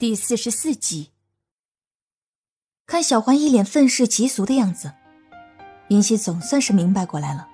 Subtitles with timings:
[0.00, 1.10] 第四十四集，
[2.86, 4.92] 看小环一脸愤世嫉俗的样子，
[5.88, 7.48] 云溪总算是明白过来了。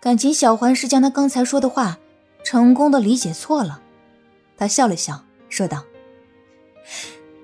[0.00, 1.98] 感情小环是将他刚才说的话
[2.42, 3.82] 成功的理解错了。
[4.56, 5.84] 他笑了笑，说道：“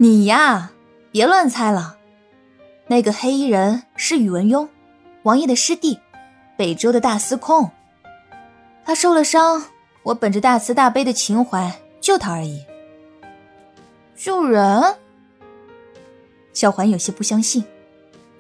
[0.00, 0.72] 你呀，
[1.10, 1.98] 别乱猜了。
[2.86, 4.66] 那个黑衣人是宇文邕，
[5.24, 6.00] 王爷的师弟，
[6.56, 7.70] 北周的大司空。
[8.82, 9.66] 他受了伤，
[10.04, 12.64] 我本着大慈大悲的情怀救他而已。”
[14.16, 14.96] 救人？
[16.54, 17.64] 小环有些不相信。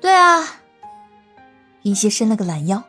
[0.00, 0.42] 对啊，
[1.82, 2.82] 云溪伸了个懒腰。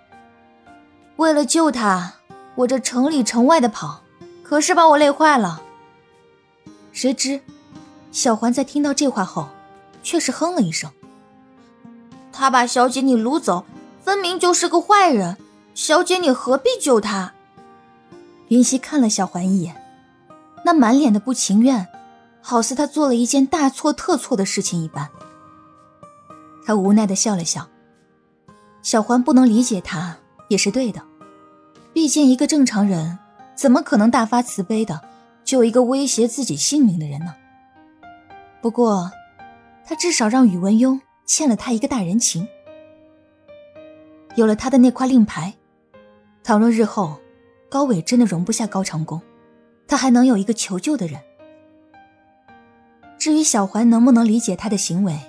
[1.17, 2.13] 为了救他，
[2.55, 4.03] 我这城里城外的跑，
[4.41, 5.61] 可是把我累坏了。
[6.93, 7.41] 谁知，
[8.13, 9.49] 小环在听到这话后，
[10.01, 10.89] 却是哼了一声。
[12.31, 13.65] 他把小姐你掳走，
[14.01, 15.35] 分明就是个坏人。
[15.73, 17.33] 小姐你何必救他？
[18.47, 19.75] 云溪看了小环一眼，
[20.63, 21.85] 那满脸的不情愿。
[22.49, 25.09] 好似他做了一件大错特错的事情一般，
[26.65, 27.67] 他无奈的笑了笑。
[28.81, 30.15] 小环不能理解他
[30.47, 31.03] 也是对的，
[31.91, 33.19] 毕竟一个正常人
[33.53, 35.01] 怎么可能大发慈悲的
[35.43, 37.35] 救一个威胁自己性命的人呢？
[38.61, 39.11] 不过，
[39.85, 42.47] 他至少让宇文邕欠了他一个大人情。
[44.35, 45.53] 有了他的那块令牌，
[46.45, 47.17] 倘若日后
[47.67, 49.21] 高伟真的容不下高长恭，
[49.85, 51.19] 他还能有一个求救的人。
[53.17, 55.19] 至于小环能不能理解他的行为，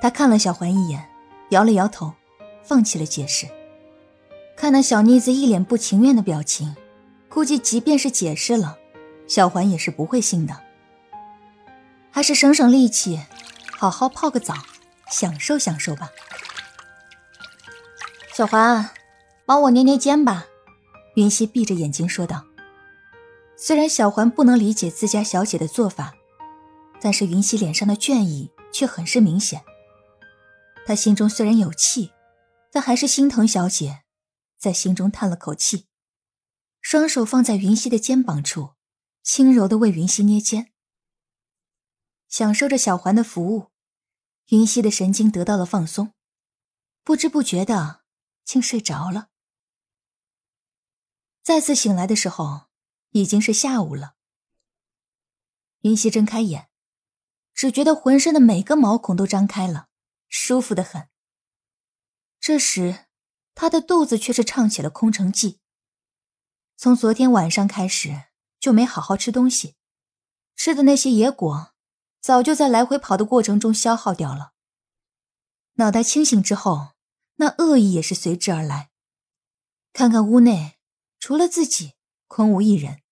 [0.00, 1.08] 他看了小环一眼，
[1.50, 2.12] 摇了摇头，
[2.62, 3.46] 放弃了解释。
[4.56, 6.76] 看那小妮子一脸不情愿的表情，
[7.28, 8.78] 估计即便是解释了，
[9.26, 10.60] 小环也是不会信的。
[12.10, 13.20] 还是省省力气，
[13.76, 14.54] 好好泡个澡，
[15.10, 16.08] 享受享受吧。
[18.32, 18.90] 小环，
[19.44, 20.46] 帮我捏捏肩吧。
[21.16, 22.44] 云溪闭着眼睛说道。
[23.56, 26.14] 虽然小环不能理解自家小姐的做法。
[27.04, 29.62] 但是云溪脸上的倦意却很是明显。
[30.86, 32.14] 他心中虽然有气，
[32.72, 34.04] 但还是心疼小姐，
[34.56, 35.86] 在心中叹了口气，
[36.80, 38.72] 双手放在云溪的肩膀处，
[39.22, 40.72] 轻柔的为云溪捏肩，
[42.26, 43.70] 享受着小环的服务，
[44.46, 46.14] 云溪的神经得到了放松，
[47.02, 48.04] 不知不觉的
[48.46, 49.28] 竟睡着了。
[51.42, 52.68] 再次醒来的时候，
[53.10, 54.14] 已经是下午了。
[55.82, 56.70] 云溪睁开眼。
[57.54, 59.88] 只觉得浑身的每个毛孔都张开了，
[60.28, 61.08] 舒服的很。
[62.40, 63.06] 这时，
[63.54, 65.60] 他的肚子却是唱起了空城计。
[66.76, 68.24] 从昨天晚上开始
[68.58, 69.76] 就没好好吃东西，
[70.56, 71.72] 吃的那些野果
[72.20, 74.52] 早就在来回跑的过程中消耗掉了。
[75.74, 76.94] 脑袋清醒之后，
[77.36, 78.90] 那恶意也是随之而来。
[79.92, 80.78] 看看屋内，
[81.20, 81.94] 除了自己，
[82.26, 83.02] 空无一人，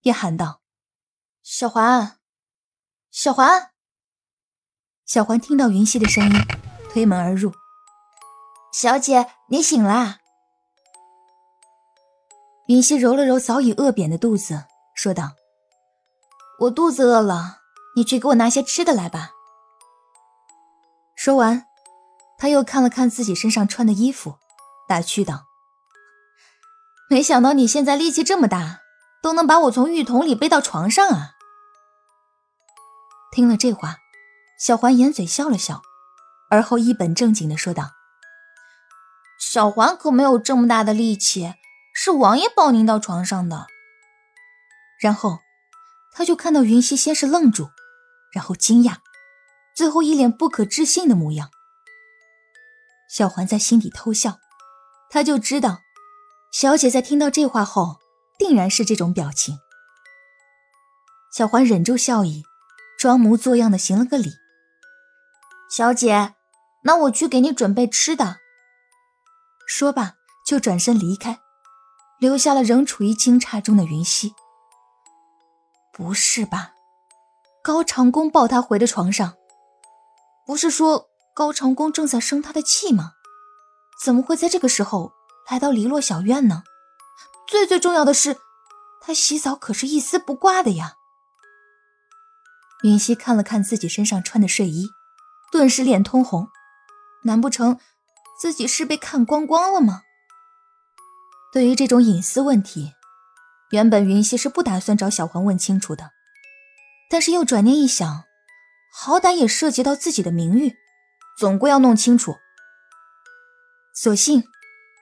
[0.00, 0.62] 便喊道
[1.42, 2.18] ：“小环，
[3.10, 3.72] 小环。”
[5.08, 6.32] 小环听到云溪的声音，
[6.92, 7.54] 推门而入。
[8.74, 10.18] 小姐，你醒啦？
[12.66, 15.30] 云溪揉了揉早已饿扁的肚子，说道
[16.60, 17.60] ：“我肚子饿了，
[17.96, 19.30] 你去给我拿些吃的来吧。”
[21.16, 21.64] 说完，
[22.36, 24.36] 他又看了看自己身上穿的衣服，
[24.86, 25.46] 打趣道
[27.08, 28.80] ：“没想到你现在力气这么大，
[29.22, 31.30] 都能把我从浴桶里背到床上啊！”
[33.32, 33.96] 听了这话。
[34.58, 35.82] 小环掩嘴笑了笑，
[36.50, 37.92] 而后一本正经的说道
[39.38, 41.54] ：“小环可没有这么大的力气，
[41.94, 43.68] 是王爷抱您到床上的。”
[45.00, 45.38] 然后，
[46.10, 47.70] 他就看到云溪先是愣住，
[48.32, 48.96] 然后惊讶，
[49.76, 51.50] 最后一脸不可置信的模样。
[53.08, 54.40] 小环在心底偷笑，
[55.08, 55.82] 他就知道，
[56.50, 58.00] 小姐在听到这话后，
[58.36, 59.60] 定然是这种表情。
[61.32, 62.42] 小环忍住笑意，
[62.98, 64.32] 装模作样的行了个礼。
[65.70, 66.34] 小姐，
[66.82, 68.38] 那我去给你准备吃的。
[69.66, 70.14] 说罢，
[70.46, 71.40] 就转身离开，
[72.18, 74.34] 留下了仍处于惊诧中的云溪。
[75.92, 76.72] 不是吧？
[77.62, 79.34] 高长恭抱她回的床上，
[80.46, 83.12] 不是说高长恭正在生他的气吗？
[84.02, 85.12] 怎么会在这个时候
[85.50, 86.62] 来到篱落小院呢？
[87.46, 88.38] 最最重要的是，
[89.02, 90.94] 他洗澡可是一丝不挂的呀。
[92.84, 94.88] 云溪看了看自己身上穿的睡衣。
[95.50, 96.48] 顿时脸通红，
[97.24, 97.78] 难不成
[98.40, 100.02] 自己是被看光光了吗？
[101.52, 102.92] 对于这种隐私问题，
[103.70, 106.10] 原本云溪是不打算找小环问清楚的，
[107.08, 108.24] 但是又转念一想，
[108.92, 110.76] 好歹也涉及到自己的名誉，
[111.38, 112.36] 总归要弄清楚。
[113.94, 114.44] 索性，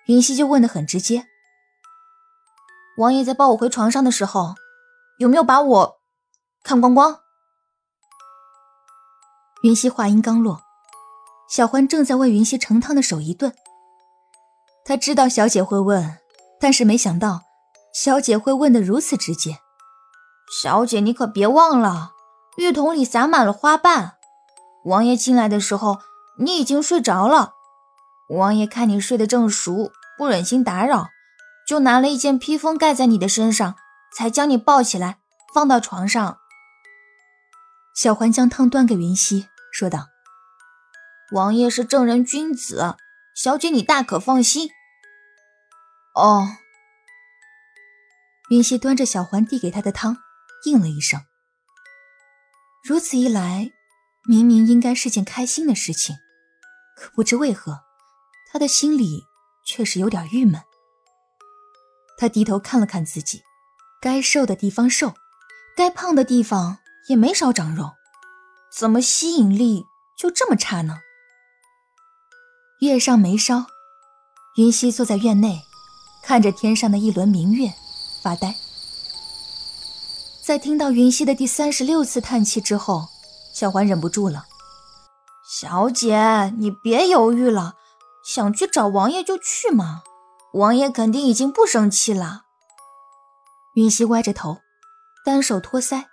[0.07, 1.27] 云溪就问得很直接
[2.97, 4.55] ：“王爷在抱我回床上的时候，
[5.19, 6.01] 有没有把我
[6.63, 7.26] 看光光？
[9.67, 10.63] 云溪话音刚落，
[11.49, 13.53] 小环正在为云溪盛汤的手一顿。
[14.85, 16.19] 他知道小姐会问，
[16.61, 17.43] 但是没想到
[17.93, 19.59] 小姐会问的如此直接。
[20.63, 22.13] 小姐，你可别忘了，
[22.59, 24.13] 浴桶里洒满了花瓣。
[24.85, 25.99] 王爷进来的时候，
[26.39, 27.55] 你已经睡着了。
[28.29, 31.09] 王爷看你睡得正熟，不忍心打扰，
[31.67, 33.75] 就拿了一件披风盖在你的身上，
[34.17, 35.19] 才将你抱起来
[35.53, 36.39] 放到床上。
[37.97, 40.09] 小环将汤端给云溪，说道
[41.33, 42.97] ：“王爷是正人君子，
[43.35, 44.71] 小姐你大可放心。”
[46.17, 46.49] 哦。
[48.49, 50.17] 云溪端着小环递给他的汤，
[50.65, 51.21] 应了一声。
[52.83, 53.71] 如此一来。
[54.29, 56.17] 明明应该是件开心的事情，
[56.97, 57.83] 可不知为何，
[58.51, 59.23] 他的心里
[59.67, 60.63] 却是有点郁闷。
[62.17, 63.45] 他低头看了看自己，
[64.01, 65.15] 该瘦的地方瘦，
[65.77, 66.79] 该胖的地方
[67.09, 67.96] 也没少长肉，
[68.79, 69.87] 怎么吸引力
[70.19, 70.99] 就这么差呢？
[72.81, 73.65] 月上眉梢，
[74.59, 75.63] 云溪坐在院内，
[76.23, 77.73] 看着天上的一轮明月，
[78.23, 78.55] 发呆。
[80.45, 83.07] 在听到云溪的第三十六次叹气之后。
[83.55, 84.45] 小环忍不住了，
[85.49, 87.77] 小姐，你别犹豫了，
[88.23, 90.03] 想去找王爷就去嘛，
[90.53, 92.43] 王爷肯定已经不生气了。
[93.73, 94.59] 云溪歪着头，
[95.25, 96.05] 单手托腮。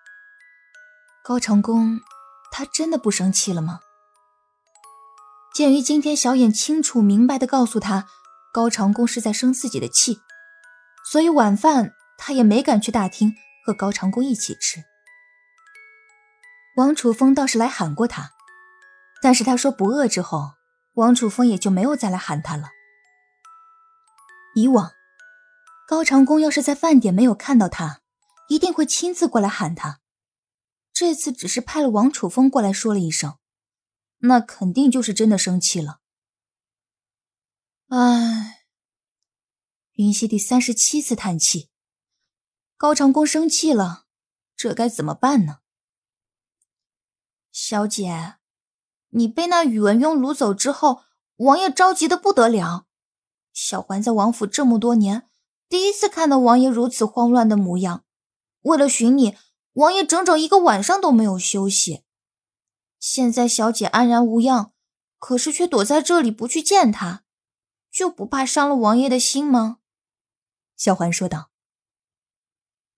[1.21, 1.99] 高长恭，
[2.55, 3.79] 他真的不生气了吗？
[5.55, 8.07] 鉴于今天小眼清楚明白的告诉他，
[8.53, 10.19] 高长恭是在生自己的气，
[11.11, 13.33] 所以晚饭他也没敢去大厅
[13.65, 14.83] 和高长恭一起吃。
[16.75, 18.29] 王楚风倒是来喊过他，
[19.19, 20.51] 但是他说不饿之后，
[20.93, 22.69] 王楚风也就没有再来喊他了。
[24.53, 24.91] 以往，
[25.87, 28.01] 高长恭要是在饭点没有看到他，
[28.47, 30.01] 一定会亲自过来喊他。
[31.03, 33.37] 这次只是派了王楚风过来说了一声，
[34.19, 35.99] 那肯定就是真的生气了。
[37.89, 38.63] 唉，
[39.95, 41.69] 云溪第三十七次叹气，
[42.77, 44.05] 高长恭生气了，
[44.55, 45.57] 这该怎么办呢？
[47.51, 48.35] 小姐，
[49.09, 51.03] 你被那宇文邕掳走之后，
[51.35, 52.87] 王爷着急的不得了。
[53.51, 55.29] 小环在王府这么多年，
[55.67, 58.05] 第一次看到王爷如此慌乱的模样。
[58.61, 59.35] 为了寻你，
[59.73, 62.03] 王爷整整一个晚上都没有休息。
[62.99, 64.71] 现在小姐安然无恙，
[65.19, 67.23] 可是却躲在这里不去见他，
[67.91, 69.77] 就不怕伤了王爷的心吗？
[70.77, 71.49] 小环说道：“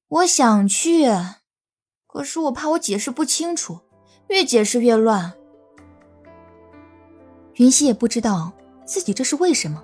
[0.08, 1.06] 我想去，
[2.06, 3.82] 可是我怕我解释不清楚。”
[4.30, 5.36] 越解释越乱，
[7.58, 9.84] 云溪也不知道自己这是为什么。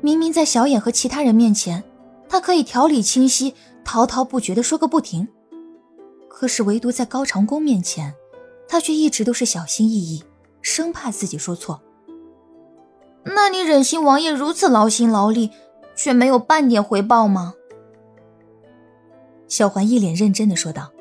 [0.00, 1.84] 明明在小眼和其他人面前，
[2.30, 3.54] 他可以条理清晰、
[3.84, 5.28] 滔滔不绝的说个不停，
[6.38, 8.14] 可是唯独在高长恭面前，
[8.68, 10.22] 他却一直都是小心翼翼，
[10.62, 11.82] 生怕自己说错。
[13.24, 15.50] 那你忍心王爷如此劳心劳力，
[15.96, 17.54] 却没有半点回报吗？
[19.48, 20.92] 小环一脸认真的说道。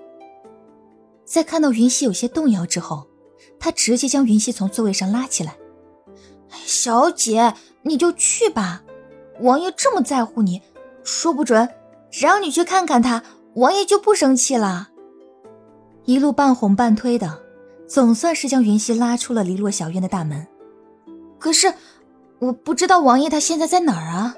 [1.23, 3.05] 在看到云溪有些动摇之后，
[3.59, 5.55] 他直接将云溪从座位上拉起来。
[6.49, 8.81] 小姐，你就去吧，
[9.41, 10.63] 王爷这么在乎你，
[11.03, 11.69] 说不准
[12.11, 13.21] 让你去看看他，
[13.53, 14.89] 王爷就不生气了。
[16.07, 17.37] 一路半哄半推的，
[17.85, 20.47] 总算是将云溪拉出了篱落小院的大门。
[21.37, 21.73] 可是，
[22.39, 24.37] 我不知道王爷他现在在哪儿啊？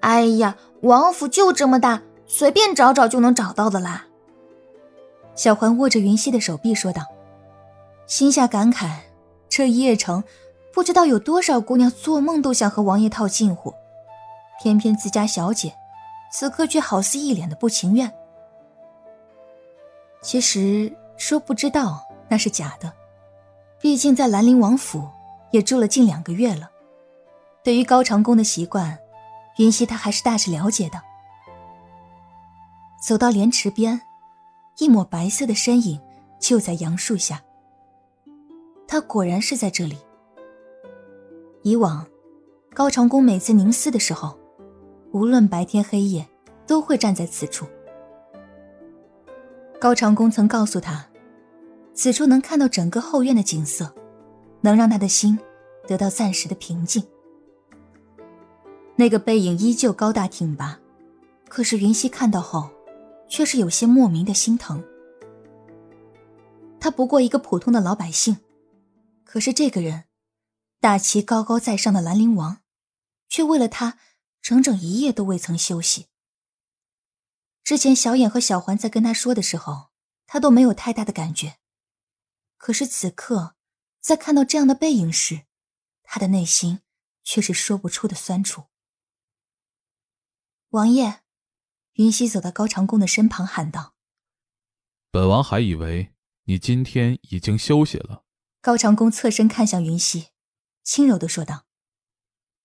[0.00, 4.04] 哎呀，王府就这么大，随便找找就能找到的啦。
[5.34, 7.00] 小环握着云溪的手臂说道，
[8.06, 8.90] 心下感慨：
[9.48, 10.22] 这一夜城，
[10.70, 13.72] 不知道有多少姑娘做梦都想和王爷套近乎，
[14.62, 15.72] 偏偏自家小姐，
[16.30, 18.12] 此刻却好似一脸的不情愿。
[20.24, 22.00] 其实说不知道
[22.30, 22.90] 那是假的，
[23.78, 25.06] 毕竟在兰陵王府
[25.52, 26.70] 也住了近两个月了，
[27.62, 28.98] 对于高长恭的习惯，
[29.58, 31.00] 云溪她还是大致了解的。
[33.06, 34.00] 走到莲池边。
[34.78, 36.00] 一抹白色的身影
[36.40, 37.40] 就在杨树下。
[38.88, 39.96] 他果然是在这里。
[41.62, 42.04] 以往，
[42.74, 44.36] 高长恭每次凝思的时候，
[45.12, 46.26] 无论白天黑夜，
[46.66, 47.68] 都会站在此处。
[49.84, 51.06] 高长恭曾告诉他，
[51.92, 53.94] 此处能看到整个后院的景色，
[54.62, 55.38] 能让他的心
[55.86, 57.06] 得到暂时的平静。
[58.96, 60.80] 那个背影依旧高大挺拔，
[61.50, 62.70] 可是云溪看到后。
[63.28, 64.82] 却是有些莫名的心疼。
[66.80, 68.38] 他不过一个普通的老百姓，
[69.22, 70.04] 可是这个人，
[70.80, 72.58] 大旗高高在上的兰陵王，
[73.28, 73.98] 却为了他
[74.40, 76.06] 整整一夜都未曾休息。
[77.64, 79.90] 之前小眼和小环在跟他说的时候，
[80.26, 81.58] 他都没有太大的感觉，
[82.58, 83.56] 可是此刻
[84.00, 85.46] 在看到这样的背影时，
[86.02, 86.80] 他的内心
[87.22, 88.64] 却是说不出的酸楚。
[90.68, 91.22] 王爷，
[91.94, 93.94] 云溪走到高长恭的身旁，喊道
[95.10, 98.24] ：“本王还以为你今天已经休息了。”
[98.60, 100.28] 高长恭侧身看向云溪，
[100.82, 101.64] 轻柔的说道：“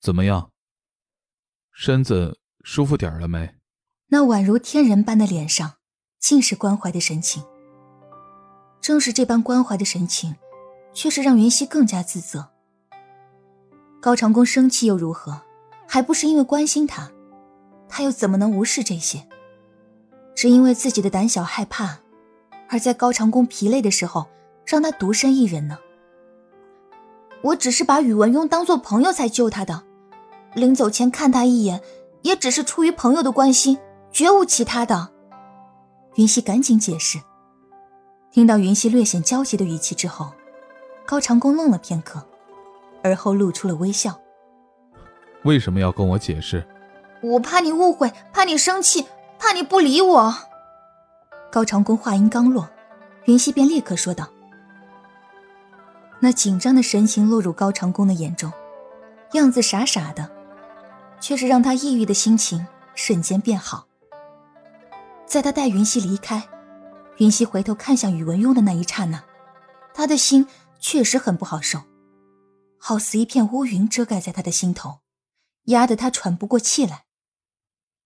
[0.01, 0.51] 怎么样？
[1.72, 3.56] 身子舒服点了没？”
[4.11, 5.73] 那宛如天人般的脸上，
[6.19, 7.43] 尽是关怀的神情。
[8.81, 10.35] 正是这般关怀的神情，
[10.93, 12.49] 却是让云溪更加自责。
[14.01, 15.39] 高长恭生气又如何？
[15.87, 17.11] 还不是因为关心他？
[17.87, 19.27] 他又怎么能无视这些？
[20.33, 21.99] 只因为自己的胆小害怕，
[22.67, 24.27] 而在高长恭疲累的时候，
[24.65, 25.77] 让他独身一人呢？
[27.43, 29.83] 我只是把宇文邕当做朋友才救他的，
[30.55, 31.79] 临走前看他一眼，
[32.23, 33.77] 也只是出于朋友的关心，
[34.11, 35.09] 绝无其他的。
[36.15, 37.19] 云溪赶紧解释。
[38.31, 40.31] 听到云溪略显焦急的语气之后，
[41.05, 42.23] 高长恭愣了片刻，
[43.03, 44.19] 而后露出了微笑。
[45.43, 46.67] 为什么要跟我解释？
[47.21, 49.07] 我怕你误会，怕你生气，
[49.39, 50.35] 怕你不理我。
[51.51, 52.69] 高长恭话音刚落，
[53.25, 54.27] 云溪便立刻说道。
[56.19, 58.51] 那紧张的神情落入高长恭的眼中，
[59.33, 60.29] 样子傻傻的，
[61.19, 63.87] 却是让他抑郁的心情瞬间变好。
[65.29, 66.50] 在他带云溪离开，
[67.19, 69.24] 云溪回头看向宇文邕的那一刹那，
[69.93, 70.48] 他的心
[70.79, 71.83] 确实很不好受，
[72.79, 75.01] 好似一片乌云遮盖在他的心头，
[75.65, 77.05] 压得他喘不过气来。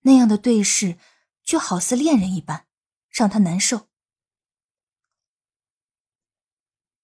[0.01, 0.97] 那样的对视，
[1.41, 2.67] 就好似恋人一般，
[3.09, 3.87] 让他难受。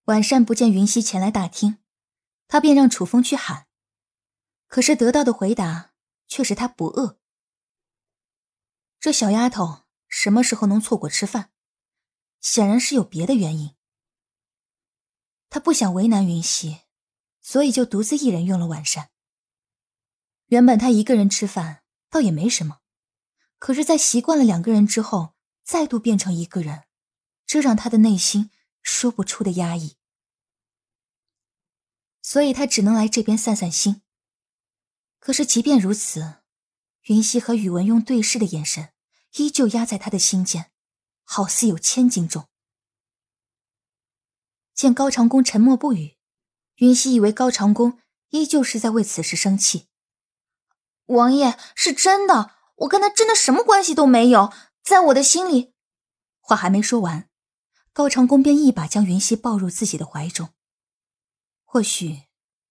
[0.04, 1.78] 晚膳不见云溪前来打听，
[2.50, 3.68] 他便让楚风去喊，
[4.68, 5.94] 可是得到的回答
[6.28, 7.18] 却是他不饿。
[9.00, 11.52] 这小丫头什么时候能错过吃饭？
[12.42, 13.76] 显然是有别的原因。
[15.50, 16.82] 他不想为难云溪，
[17.42, 19.12] 所以就独自一人用了晚膳。
[20.48, 22.80] 原本他一个人吃饭倒也没什么。
[23.58, 26.86] 可是，在习惯了两个人之后，再度变成一个人，
[27.46, 28.52] 这让他的内心
[28.82, 29.98] 说不出的压抑。
[32.22, 34.02] 所以他只能来这边散散心。
[35.20, 36.42] 可是，即便如此，
[37.04, 38.94] 云溪和宇文用对视的眼神
[39.34, 40.72] 依旧压在他的心间，
[41.24, 42.48] 好似有千斤重。
[44.74, 46.18] 见高长恭沉默不语，
[46.76, 49.88] 云溪以为高长恭依旧是在为此事生气。
[51.06, 52.56] 王爷是真的。
[52.80, 55.74] 我跟他真的什么关系都没有，在我的心里，
[56.40, 57.30] 话还没说完，
[57.92, 60.54] 高长恭便一把将云溪抱入自己的怀中。
[61.66, 62.22] 或许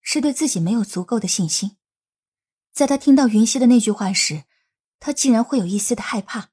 [0.01, 1.77] 是对自己没有足够的信心，
[2.73, 4.45] 在他听到云溪的那句话时，
[5.01, 6.49] 他竟然会有一丝的害怕。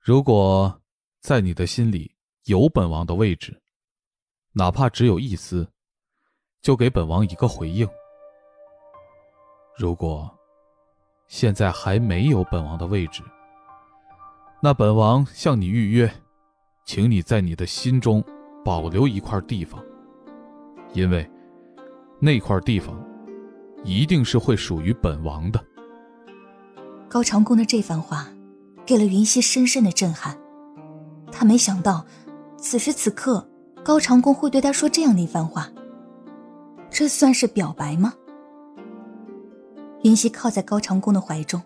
[0.00, 0.80] 如果
[1.20, 3.60] 在你的心里有本王的位置，
[4.52, 5.68] 哪怕只有一丝，
[6.60, 7.88] 就给本王一个回应。
[9.76, 10.30] 如果。
[11.30, 13.22] 现在还没有本王的位置，
[14.60, 16.12] 那本王向你预约，
[16.84, 18.20] 请你在你的心中
[18.64, 19.80] 保留一块地方，
[20.92, 21.24] 因为
[22.18, 23.00] 那块地方
[23.84, 25.64] 一定是会属于本王的。
[27.10, 28.28] 高长恭的这番话
[28.86, 30.38] 给了云溪深深的震撼，
[31.32, 32.06] 他没想到
[32.56, 33.44] 此时此刻
[33.84, 35.68] 高长恭会对他说这样的一番话，
[36.88, 38.14] 这算是表白吗？
[40.04, 41.60] 云溪靠在高长恭的怀中，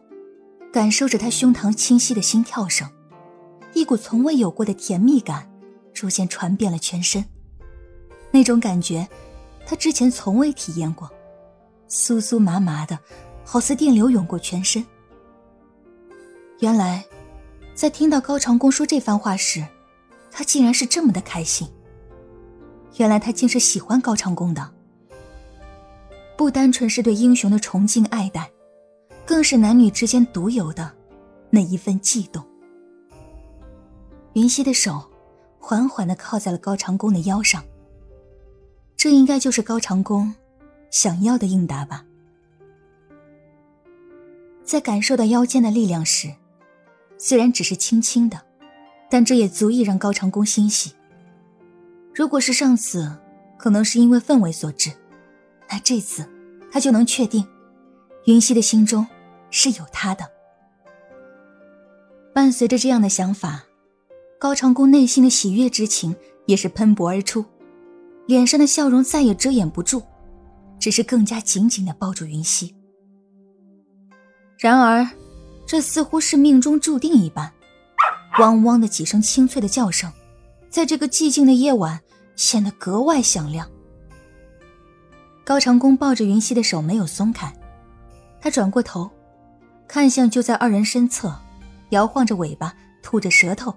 [0.72, 2.88] 感受着他胸膛清晰的心跳声，
[3.74, 5.46] 一股从未有过的甜蜜感
[5.92, 7.22] 逐渐传遍了全身。
[8.30, 9.06] 那种感觉，
[9.66, 11.10] 他之前从未体验过，
[11.86, 12.98] 酥酥麻麻的，
[13.44, 14.82] 好似电流涌过全身。
[16.64, 17.04] 原来，
[17.74, 19.62] 在听到高长恭说这番话时，
[20.30, 21.68] 他竟然是这么的开心。
[22.96, 24.72] 原来他竟是喜欢高长恭的。
[26.38, 28.50] 不单纯是对英雄的崇敬爱戴，
[29.26, 30.90] 更是男女之间独有的
[31.50, 32.42] 那一份悸动。
[34.32, 35.02] 云溪的手
[35.58, 37.62] 缓缓的靠在了高长恭的腰上，
[38.96, 40.34] 这应该就是高长恭
[40.90, 42.06] 想要的应答吧。
[44.64, 46.34] 在感受到腰间的力量时，
[47.18, 48.40] 虽然只是轻轻的，
[49.10, 50.92] 但这也足以让高长恭欣喜。
[52.14, 53.16] 如果是上次，
[53.58, 54.90] 可能是因为氛围所致。
[55.70, 56.28] 那这次，
[56.70, 57.46] 他就能确定，
[58.26, 59.06] 云溪的心中
[59.50, 60.28] 是有他的。
[62.32, 63.64] 伴随着这样的想法，
[64.38, 66.14] 高长恭内心的喜悦之情
[66.46, 67.44] 也是喷薄而出，
[68.26, 70.02] 脸上的笑容再也遮掩不住，
[70.78, 72.74] 只是更加紧紧的抱住云溪。
[74.58, 75.08] 然而，
[75.66, 77.52] 这似乎是命中注定一般，
[78.38, 80.12] 汪汪的几声清脆的叫声，
[80.68, 82.00] 在这个寂静的夜晚
[82.36, 83.68] 显得格外响亮。
[85.44, 87.52] 高长恭抱着云溪的手没有松开，
[88.40, 89.10] 他转过头，
[89.86, 91.34] 看向就在二人身侧，
[91.90, 93.74] 摇晃着尾巴、吐着舌头、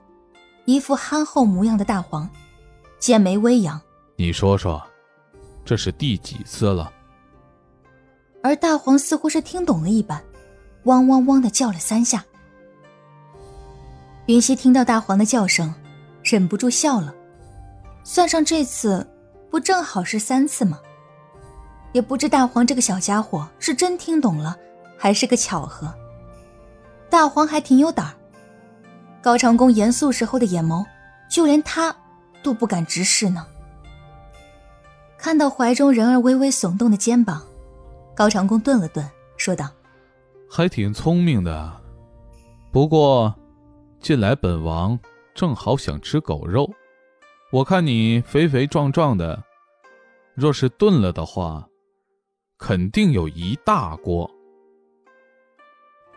[0.66, 2.30] 一副憨厚模样的大黄，
[3.00, 3.80] 剑眉微扬
[4.16, 4.82] ：“你说说，
[5.66, 6.92] 这是第几次了？”
[8.44, 10.24] 而大黄似乎是听懂了一般，
[10.88, 12.26] 汪汪汪的叫了三下。
[14.26, 15.74] 云溪听到大黄的叫声，
[16.24, 17.14] 忍不住笑了。
[18.04, 19.08] 算上这次，
[19.52, 20.80] 不正好是三次吗？
[21.94, 24.58] 也不知大黄这个小家伙是真听懂了，
[24.98, 25.94] 还是个巧合。
[27.10, 28.14] 大黄还挺有胆儿，
[29.22, 30.86] 高长恭严肃时候的眼眸，
[31.30, 31.96] 就连他
[32.44, 33.46] 都不敢直视呢。
[35.18, 37.42] 看到怀中人儿微微耸动的肩膀，
[38.14, 39.70] 高长恭顿了顿，说道
[40.50, 41.82] ：“还挺聪明的，
[42.72, 43.34] 不过，
[44.00, 44.98] 近来本王
[45.34, 46.70] 正好想吃狗肉，
[47.52, 49.44] 我看你肥肥壮壮的，
[50.36, 51.68] 若是炖了的话。”
[52.60, 54.28] 肯定有一大锅。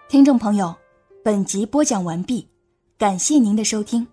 [0.08, 0.74] 听众朋友，
[1.22, 2.48] 本集播讲完毕，
[2.96, 4.06] 感谢您的收听。